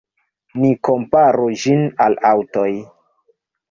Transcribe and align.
Ni 0.61 0.71
komparu 0.89 1.47
ĝin 1.67 1.87
al 2.09 2.19
aŭtoj. 2.35 2.69